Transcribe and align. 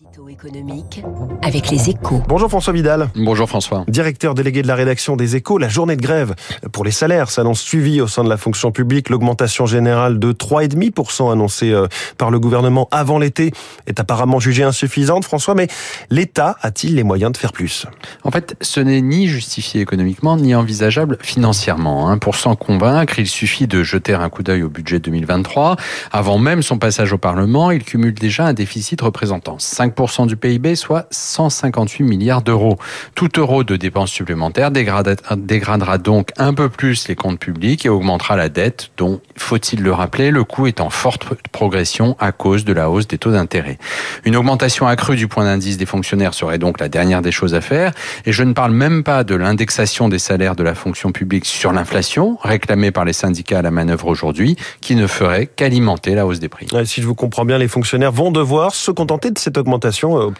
Édito 0.00 0.28
économique 0.28 1.02
avec 1.42 1.70
les 1.70 1.90
échos. 1.90 2.22
Bonjour 2.26 2.48
François 2.48 2.72
Vidal. 2.72 3.10
Bonjour 3.14 3.46
François. 3.46 3.84
Directeur 3.88 4.34
délégué 4.34 4.62
de 4.62 4.66
la 4.66 4.74
rédaction 4.74 5.16
des 5.16 5.36
échos, 5.36 5.58
la 5.58 5.68
journée 5.68 5.96
de 5.96 6.00
grève 6.00 6.34
pour 6.72 6.84
les 6.84 6.90
salaires 6.90 7.30
s'annonce 7.30 7.60
suivie 7.60 8.00
au 8.00 8.06
sein 8.06 8.24
de 8.24 8.28
la 8.30 8.38
fonction 8.38 8.72
publique. 8.72 9.10
L'augmentation 9.10 9.66
générale 9.66 10.18
de 10.18 10.32
3,5% 10.32 11.30
annoncée 11.30 11.72
euh, 11.72 11.88
par 12.16 12.30
le 12.30 12.40
gouvernement 12.40 12.88
avant 12.90 13.18
l'été 13.18 13.52
est 13.86 14.00
apparemment 14.00 14.40
jugée 14.40 14.62
insuffisante, 14.62 15.24
François, 15.24 15.54
mais 15.54 15.66
l'État 16.08 16.56
a-t-il 16.62 16.94
les 16.94 17.02
moyens 17.02 17.32
de 17.32 17.36
faire 17.36 17.52
plus? 17.52 17.86
En 18.24 18.30
fait, 18.30 18.56
ce 18.62 18.80
n'est 18.80 19.02
ni 19.02 19.26
justifié 19.26 19.82
économiquement 19.82 20.38
ni 20.38 20.54
envisageable 20.54 21.18
financièrement. 21.20 22.08
Hein. 22.08 22.16
Pour 22.16 22.36
s'en 22.36 22.54
convaincre, 22.54 23.18
il 23.18 23.26
suffit 23.26 23.66
de 23.66 23.82
jeter 23.82 24.14
un 24.14 24.30
coup 24.30 24.42
d'œil 24.42 24.62
au 24.62 24.70
budget 24.70 25.00
2023. 25.00 25.76
Avant 26.12 26.38
même 26.38 26.62
son 26.62 26.78
passage 26.78 27.12
au 27.12 27.18
Parlement, 27.18 27.70
il 27.70 27.84
cumule 27.84 28.14
déjà 28.14 28.46
un 28.46 28.54
déficit 28.54 29.00
représentant 29.00 29.58
5% 29.58 29.81
du 30.26 30.36
PIB, 30.36 30.76
soit 30.76 31.06
158 31.10 32.04
milliards 32.04 32.42
d'euros. 32.42 32.78
Tout 33.14 33.28
euro 33.38 33.64
de 33.64 33.76
dépenses 33.76 34.10
supplémentaires 34.10 34.70
dégradera 34.70 35.98
donc 35.98 36.30
un 36.36 36.54
peu 36.54 36.68
plus 36.68 37.08
les 37.08 37.16
comptes 37.16 37.38
publics 37.38 37.84
et 37.86 37.88
augmentera 37.88 38.36
la 38.36 38.48
dette, 38.48 38.90
dont, 38.96 39.20
faut-il 39.36 39.82
le 39.82 39.92
rappeler, 39.92 40.30
le 40.30 40.44
coût 40.44 40.66
est 40.66 40.80
en 40.80 40.90
forte 40.90 41.26
progression 41.50 42.16
à 42.20 42.32
cause 42.32 42.64
de 42.64 42.72
la 42.72 42.90
hausse 42.90 43.08
des 43.08 43.18
taux 43.18 43.32
d'intérêt. 43.32 43.78
Une 44.24 44.36
augmentation 44.36 44.86
accrue 44.86 45.16
du 45.16 45.28
point 45.28 45.44
d'indice 45.44 45.76
des 45.76 45.86
fonctionnaires 45.86 46.34
serait 46.34 46.58
donc 46.58 46.80
la 46.80 46.88
dernière 46.88 47.22
des 47.22 47.32
choses 47.32 47.54
à 47.54 47.60
faire, 47.60 47.92
et 48.24 48.32
je 48.32 48.42
ne 48.42 48.52
parle 48.52 48.72
même 48.72 49.02
pas 49.02 49.24
de 49.24 49.34
l'indexation 49.34 50.08
des 50.08 50.18
salaires 50.18 50.56
de 50.56 50.62
la 50.62 50.74
fonction 50.74 51.12
publique 51.12 51.44
sur 51.44 51.72
l'inflation, 51.72 52.38
réclamée 52.42 52.90
par 52.90 53.04
les 53.04 53.12
syndicats 53.12 53.58
à 53.58 53.62
la 53.62 53.70
manœuvre 53.70 54.06
aujourd'hui, 54.06 54.56
qui 54.80 54.94
ne 54.94 55.06
ferait 55.06 55.46
qu'alimenter 55.46 56.14
la 56.14 56.26
hausse 56.26 56.40
des 56.40 56.48
prix. 56.48 56.66
Si 56.84 57.02
je 57.02 57.06
vous 57.06 57.14
comprends 57.14 57.44
bien, 57.44 57.58
les 57.58 57.68
fonctionnaires 57.68 58.12
vont 58.12 58.30
devoir 58.30 58.74
se 58.74 58.90
contenter 58.90 59.30
de 59.30 59.38
cette 59.38 59.58
augmentation 59.58 59.71
euh, 60.18 60.30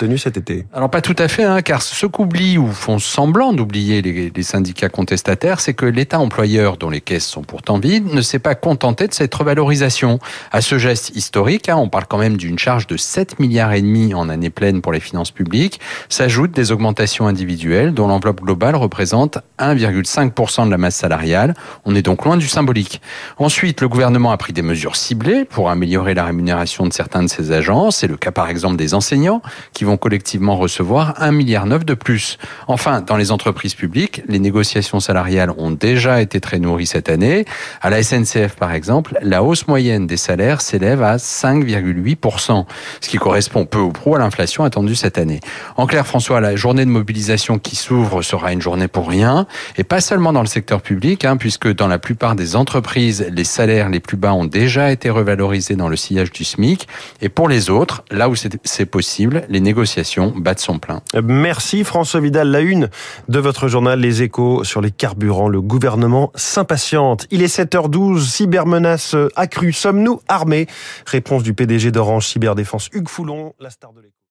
Alors 0.73 0.91
pas 0.91 1.01
tout 1.01 1.17
à 1.19 1.29
fait, 1.29 1.45
hein, 1.45 1.63
car 1.63 1.83
ce 1.83 2.07
qu'oublient 2.07 2.59
ou 2.59 2.69
font 2.69 2.99
semblant 2.99 3.53
d'oublier 3.53 4.03
les, 4.03 4.31
les, 4.35 4.43
syndicats 4.43 4.89
contestataires, 4.89 5.61
c'est 5.61 5.75
que 5.75 5.87
l'État 5.87 6.19
employeur, 6.19 6.77
dont 6.77 6.91
les 6.91 7.01
caisses 7.01 7.27
sont 7.27 7.43
pourtant 7.43 7.79
vides, 7.79 8.13
ne 8.13 8.21
s'est 8.21 8.39
pas 8.39 8.55
contenté 8.55 9.09
de 9.09 9.15
cette 9.15 9.35
revalorisation. 9.35 10.19
À 10.51 10.61
ce 10.61 10.79
geste 10.79 11.17
historique, 11.17 11.69
hein, 11.69 11.77
on 11.77 11.89
parle 11.89 12.07
quand 12.09 12.19
même 12.19 12.37
d'une 12.37 12.59
charge 12.59 12.87
de 12.87 12.97
7 12.97 13.39
milliards 13.39 13.73
et 13.73 13.83
demi 13.83 14.15
en 14.15 14.29
année 14.29 14.51
pleine 14.51 14.83
pour 14.83 14.93
les 14.93 15.01
finances 15.01 15.31
publiques, 15.31 15.81
s'ajoutent 16.09 16.53
des 16.53 16.73
augmentations 16.73 17.27
individuelles 17.27 17.95
dont 17.95 18.09
l'enveloppe 18.09 18.41
globale 18.41 18.77
représente 18.77 19.39
1,5% 19.59 20.67
de 20.67 20.71
la 20.71 20.79
masse 20.79 20.97
salariale. 20.97 21.55
On 21.85 21.95
est 21.95 22.03
donc 22.03 22.25
loin 22.25 22.37
du 22.37 22.49
symbolique. 22.49 23.01
Ensuite, 23.39 23.81
le 23.81 23.89
gouvernement 23.89 24.33
a 24.33 24.37
pris 24.37 24.53
des 24.53 24.63
mesures 24.63 24.97
ciblées 24.97 25.45
pour 25.45 25.71
améliorer 25.71 26.15
la 26.15 26.25
rémunération 26.25 26.87
de 26.87 26.93
certains 26.93 27.23
de 27.23 27.29
ses 27.29 27.53
agents. 27.53 27.91
C'est 27.91 28.07
le 28.09 28.17
cas 28.17 28.33
par 28.33 28.49
exemple 28.49 28.77
des 28.77 28.95
enseignants 28.95 29.22
qui 29.73 29.85
vont 29.85 29.97
collectivement 29.97 30.57
recevoir 30.57 31.21
1,9 31.21 31.31
milliard 31.33 31.67
de 31.67 31.95
plus. 31.95 32.39
Enfin, 32.67 33.01
dans 33.01 33.17
les 33.17 33.31
entreprises 33.31 33.75
publiques, 33.75 34.23
les 34.27 34.39
négociations 34.39 35.01
salariales 35.01 35.53
ont 35.59 35.71
déjà 35.71 36.21
été 36.21 36.41
très 36.41 36.59
nourries 36.59 36.87
cette 36.87 37.09
année. 37.09 37.45
À 37.81 37.91
la 37.91 38.03
SNCF, 38.03 38.57
par 38.57 38.73
exemple, 38.73 39.19
la 39.23 39.43
hausse 39.43 39.69
moyenne 39.69 40.07
des 40.07 40.17
salaires 40.17 40.61
s'élève 40.61 41.03
à 41.03 41.17
5,8%, 41.17 42.67
ce 43.01 43.09
qui 43.09 43.17
correspond 43.17 43.65
peu 43.65 43.79
ou 43.79 43.93
prou 43.93 44.17
à 44.17 44.19
l'inflation 44.19 44.65
attendue 44.65 44.95
cette 44.95 45.19
année. 45.19 45.41
En 45.77 45.87
clair, 45.87 46.07
François, 46.07 46.41
la 46.41 46.57
journée 46.57 46.85
de 46.85 46.91
mobilisation 46.91 47.59
qui 47.59 47.77
s'ouvre 47.77 48.23
sera 48.23 48.53
une 48.53 48.61
journée 48.61 48.89
pour 48.89 49.09
rien, 49.09 49.47
et 49.77 49.85
pas 49.85 50.01
seulement 50.01 50.33
dans 50.33 50.43
le 50.43 50.47
secteur 50.47 50.83
public, 50.83 51.25
hein, 51.25 51.37
puisque 51.37 51.73
dans 51.73 51.89
la 51.89 51.99
plupart 51.99 52.35
des 52.35 52.57
entreprises, 52.57 53.27
les 53.31 53.45
salaires 53.45 53.89
les 53.89 54.01
plus 54.01 54.17
bas 54.17 54.35
ont 54.35 54.45
déjà 54.45 54.91
été 54.91 55.11
revalorisés 55.11 55.77
dans 55.77 55.89
le 55.89 55.97
sillage 55.97 56.33
du 56.33 56.45
SMIC, 56.45 56.89
et 57.21 57.29
pour 57.29 57.49
les 57.49 57.71
autres, 57.71 58.05
là 58.11 58.29
où 58.29 58.35
c'est 58.37 58.87
possible, 58.87 59.12
les 59.19 59.61
négociations 59.61 60.33
battent 60.37 60.61
son 60.61 60.79
plein. 60.79 61.03
Merci 61.23 61.85
François 61.85 62.21
Vidal. 62.21 62.49
La 62.49 62.61
une 62.61 62.89
de 63.29 63.39
votre 63.39 63.69
journal 63.69 64.01
Les 64.01 64.23
Échos 64.23 64.65
sur 64.65 64.81
les 64.81 64.91
carburants. 64.91 65.49
Le 65.49 65.61
gouvernement 65.61 66.31
s'impatiente. 66.35 67.27
Il 67.31 67.43
est 67.43 67.55
7h12. 67.55 68.21
Cybermenace 68.21 69.17
accrue. 69.37 69.73
Sommes-nous 69.73 70.21
armés? 70.29 70.67
Réponse 71.07 71.43
du 71.43 71.55
PDG 71.55 71.91
d'Orange 71.91 72.27
Cyberdéfense 72.27 72.89
Hugues 72.93 73.09
Foulon, 73.09 73.55
la 73.61 73.71
star 73.71 73.93
de 73.93 74.01
l'écho. 74.01 74.17